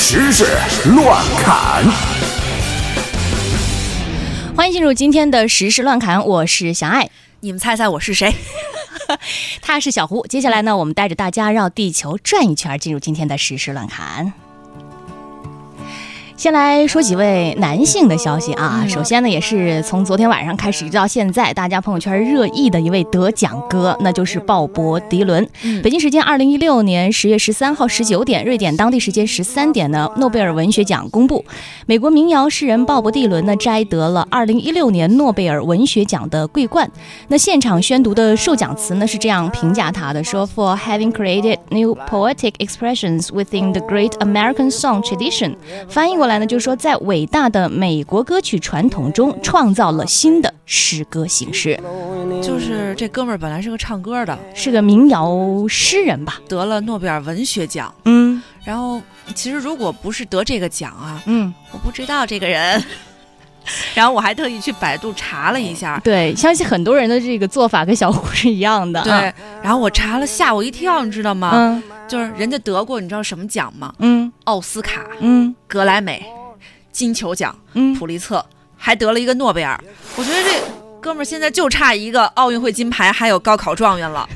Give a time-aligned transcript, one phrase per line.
[0.00, 0.46] 时事
[0.94, 1.84] 乱砍。
[4.54, 8.32] 欢迎进入今天的时事乱侃，我是小爱，你们猜猜我是谁？
[9.60, 10.24] 他是小胡。
[10.28, 14.32] 接下来呢，我们带着大家绕地球转一圈，进入今天的时事乱侃。
[16.38, 18.86] 先来说几位男性的消息啊。
[18.88, 25.44] 首先呢，也是从昨天晚上开始一直到现在，大家朋友圈热议的一位得奖哥，那就是鲍勃迪伦。
[25.82, 31.44] 北京时间二零一六年十月十三号十九点，瑞典当地时间十三点呢，诺贝尔文学奖公布，
[31.86, 36.88] 美国民谣诗人鲍勃迪伦呢摘得了二零一六年诺贝尔文学奖的桂冠。
[37.26, 45.56] 那现场宣读的授奖词呢是这样评价他的：说，For having created new poetic expressions within the great American song tradition，
[45.88, 46.27] 翻译过。
[46.28, 51.78] 来呢，就是说，在伟大的美国歌曲传统中，创造了新的诗歌形式。
[52.40, 55.36] 就是这哥们儿本来是个唱歌的，是个民谣
[55.68, 57.92] 诗人吧，得了诺贝尔文学奖。
[58.04, 59.02] 嗯，然后
[59.34, 62.82] 其实如果不是得这个奖啊，嗯，我不知道这个人。
[63.94, 69.02] 然后我还特意去百度查了一下，对，相信很多人的这个做法跟小胡是一样的。
[69.02, 69.12] 对，
[69.62, 71.50] 然后我查了，吓我一跳，你知道吗？
[71.54, 71.82] 嗯。
[72.08, 73.94] 就是人家得过，你知道什么奖吗？
[73.98, 76.24] 嗯，奥斯卡，嗯，格莱美，
[76.90, 78.44] 金球奖，嗯，普利策，
[78.76, 79.78] 还得了一个诺贝尔。
[80.16, 80.58] 我觉得这
[81.00, 84.26] 哥们儿现在就差一个奥运会金牌，还有高考状元了。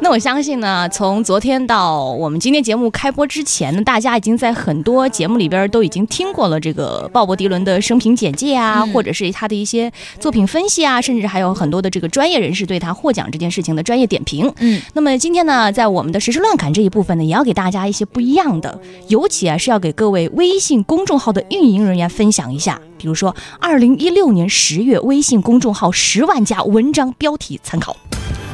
[0.00, 14.52] 那我相信呢，从昨天到我们今天节目开播之前呢，大家已经在很多节目里边都已经听过了这个鲍勃迪伦的生平简介啊，或者是他的一些作品分析啊，甚至还有很多的这个专业人士对他获奖这件事情的专业点评。
[14.58, 18.78] 嗯，那么今天呢，在我们的实时乱侃这一部分呢，也要给大家一些不一样的，
[19.08, 27.96] 尤其啊是要给各位微信公众号的运营人员分享一下，比如说二零一六年十月微信公众号十万加文章标题参考，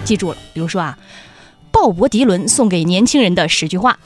[0.05, 0.97] 记住了，比如说啊。
[1.81, 3.99] 鲍勃迪伦送给年轻人的十句话，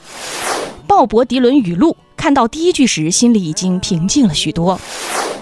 [0.87, 1.97] 鲍勃迪伦语录。
[2.17, 4.81] 看到第一句时，心里已经平静了许多。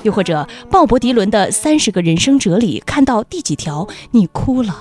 [0.03, 4.75] 又或者，鲍勃迪伦的三十个人生哲理，看到第几条你哭了。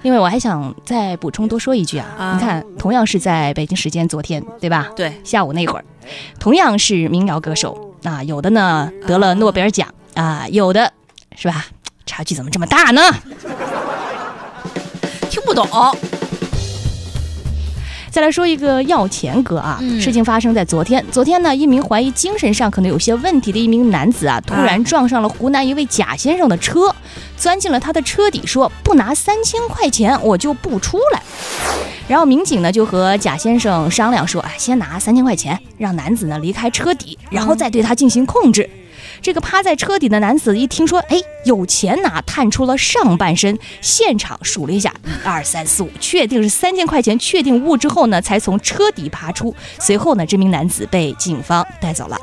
[0.00, 4.90] 另外，我还想再补充多说一句啊，你看，同样是在北京时间昨天，对吧？
[4.96, 5.84] 对，下午那会儿，
[6.40, 10.90] 同样是民谣歌手啊，有的呢得了诺贝尔奖啊，有的
[11.36, 11.66] 是吧？
[12.06, 13.02] 差距怎么这么大呢？
[15.34, 15.66] 听不懂。
[18.08, 21.04] 再来说一个要钱哥啊，事情发生在昨天。
[21.10, 26.94] 昨天呢，一名怀疑精神上可能有些问题的一名男子啊，突然撞上了湖南一位贾先生的车，
[27.36, 31.20] 钻进了他的车底，说不拿三千块钱我就不出来。
[32.06, 38.70] 然后民警呢就和贾先生商量说，哎，先拿三千块钱，让男子呢离开车底，然后再对他进行控制。
[39.24, 49.56] 这个趴在车底的男子一听说，哎，有钱拿，探出了上半身，现场数了一下，一二三四五，确定是三千块钱，确定物之后呢，才从车底爬出。
[49.80, 52.20] 随后呢，这名男子被警方带走了。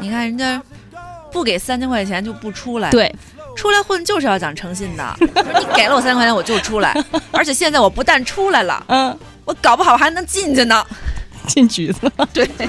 [0.00, 0.60] 你看人家
[1.30, 3.14] 不给三千块钱就不出来，对，
[3.54, 5.16] 出来混就是要讲诚信的。
[5.20, 6.92] 你给了我三千块钱，我就出来，
[7.30, 10.84] 而且现在我不但出来了，嗯，我搞不好还能进去呢，
[11.46, 12.10] 进局子。
[12.32, 12.50] 对。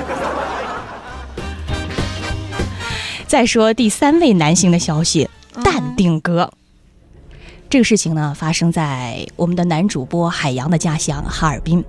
[3.35, 5.29] 再说第三位男性的消息，
[5.62, 6.53] 淡定哥。
[7.69, 11.84] 这个事情呢，发生在我们的男主播海洋的家乡哈尔滨。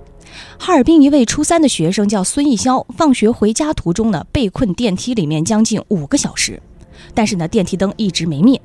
[0.59, 6.61] 哈尔滨一位初三的学生叫孙艺潇，放学回家途中呢，被困电梯里面将近五个小时，
[7.13, 8.61] 但是呢，电梯灯一直没灭。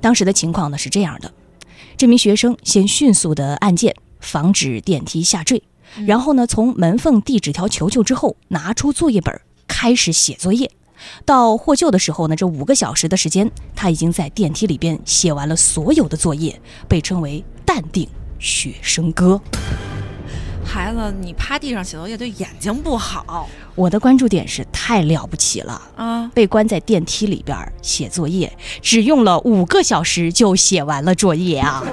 [0.00, 1.32] 当时的情况呢是这样的：
[1.96, 5.62] 这名学生先迅速的按键，防止电梯下坠，
[6.04, 10.68] 然后呢，从门缝递纸条求救之后，拿出作业本开始写作业。
[11.24, 19.40] 到获救的时候呢，这五个小时的时间，他已经在电梯里边写完了所有的作业，被称为“淡定学生哥”。
[20.64, 23.48] 孩子，你趴地上写作业对眼睛不好。
[23.74, 26.30] 我的关注点是太了不起了啊！
[26.34, 28.50] 被关在电梯里边写作业，
[28.80, 31.84] 只用了五个小时就写完了作业啊！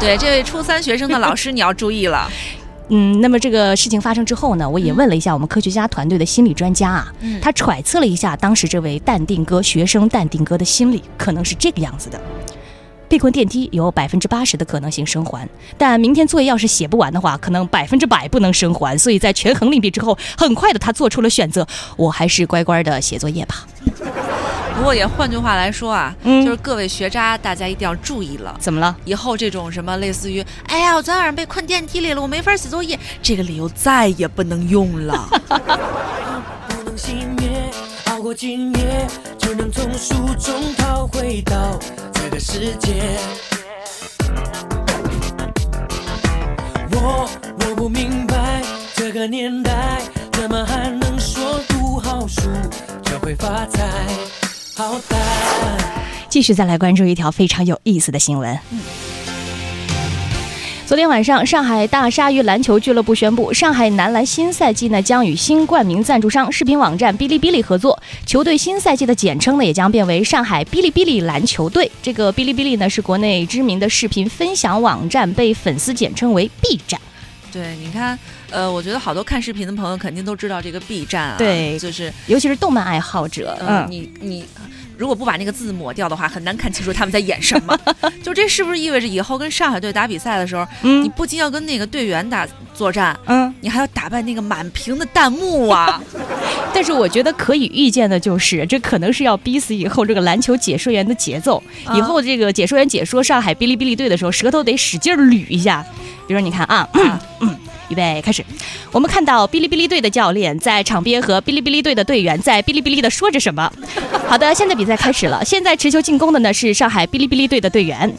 [0.00, 2.30] 对，这位初三学生的老师你要注意了。
[2.88, 12.20] 嗯，那么这个事情发生之后呢，我也问了一下我们科学家团队的心理专家啊，他揣测了一下当时这位淡定哥学生淡定哥的心理，可能是这个样子的：
[13.08, 15.48] 被困电梯有百分之八十的可能性生还，
[15.78, 18.98] 但明天作业要是写不完的话，可能百分之百不能生还。
[18.98, 21.66] 所以在权衡利弊之后，很快的他做出了选择，
[21.96, 23.66] 我还是乖乖的写作业吧。
[24.76, 28.54] 不过也换句话来说啊，就是各位学渣，大家一定要注意了。
[28.58, 28.94] 怎么了？
[29.04, 35.28] 以后这种什么类似于“哎呀，我昨天晚上被困电梯里了，我没法写作业”，这个理由再也不能用了。
[36.68, 37.70] 不能熄灭，
[38.10, 39.06] 熬过今夜，
[39.38, 41.78] 就能从书中逃回到
[42.12, 43.16] 这个世界。
[46.90, 47.28] 我
[47.60, 48.62] 我不明白。
[48.96, 52.50] 这个年代，怎么还能说读好书
[53.02, 54.06] 就会发财？
[54.76, 55.16] 好歹。
[56.28, 58.58] 继续再来关注一条非常有意思的新闻。
[60.84, 71.90] 昨天晚上，上海大鲨鱼篮球俱乐部宣布，上海男篮新赛季呢将与新冠名赞助商视频网站哔哩哔哩合作，球队新赛季的简称呢也将变为上海哔哩哔哩篮球队。
[72.02, 77.00] 这个哔哩哔哩呢是国内知名的视频分享网站，被粉丝简称为 B 站。
[77.54, 78.18] 对，你看，
[78.50, 84.44] 呃，我觉得好多看视频的朋友肯定都知道这个 B 站啊，对就是，尤其是动漫爱好者，嗯，你你。
[84.96, 87.76] 如果不把那个字抹掉的话，很难看清楚他们在演什么。
[88.22, 96.00] 就这是不是意味着以后跟上海队打比赛的时候，嗯你不仅要跟那个队员打作战，嗯，你还要打败那个满屏的弹幕啊？
[96.74, 101.62] 但是我觉得可以预见的就是，这可能是要逼死以后这个篮球解说员的节奏。
[101.84, 105.86] 啊以后这个解说员解说上海哔哩哔哩队的时候，舌头得使劲儿捋一下。
[106.26, 107.56] 比如说，你看啊，嗯嗯。
[107.88, 108.44] 预备开始，
[108.92, 113.70] 我们看到哔哩哔哩队的教练在场边和哔哩哔哩队的队员在哔哩哔哩的说着什么。
[114.26, 115.44] 好的，现在比赛开始了。
[115.44, 118.12] 现在持球进攻的呢是上海哔哩哔哩队的队员。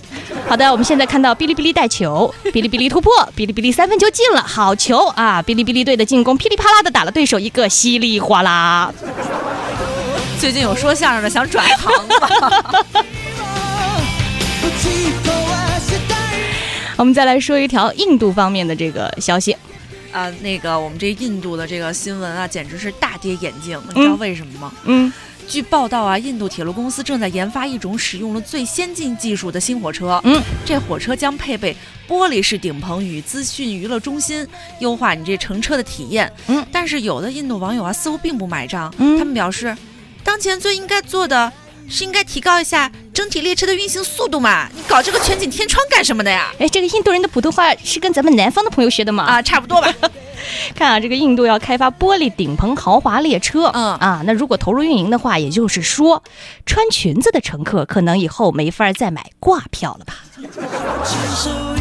[0.47, 5.41] 好的，我们现在看到哔哩哔哩带球，哔哩哔哩突破，哔哩哔哩三分球进了，好球啊！
[5.41, 8.93] 哔哩哔哩队的进攻噼里啪啦的打了对手一个稀里哗啦。
[10.39, 12.29] 最近有说相声的想转行吗？
[16.97, 19.55] 我们再来说一条印度方面的这个消息。
[20.11, 23.77] 啊，那个我们这印度的这个新闻啊，简直是大跌眼镜。
[23.93, 24.73] 你知道为什么吗？
[24.85, 25.11] 嗯，
[25.45, 30.21] 据报道啊，印度铁路公司正在研发一种使用了最先进技术的新火车。
[30.23, 31.75] 嗯，这火车将配备
[32.07, 34.47] 玻璃式顶棚与资讯娱乐中心，
[34.79, 36.31] 优化你这乘车的体验。
[36.47, 38.93] 嗯，但是有的印度网友啊，似乎并不买账。
[38.97, 39.75] 嗯他们表示，
[40.23, 41.51] 当前最应该做的
[41.89, 44.67] 是应该提高一下整体列车的运行速度嘛。
[44.73, 46.51] 你搞这个全景天窗干什么的呀？
[46.59, 49.23] 哎，这个印度人的普通话是跟咱们南方的朋友学的吗？
[49.23, 49.93] 啊，差不多吧。
[50.75, 56.21] 看啊，这个印度要开发玻璃顶棚豪华列车，嗯啊，那如果投入运营的话，也就是说，
[56.65, 60.15] 穿裙子的乘客可能以后没法再买挂票了吧？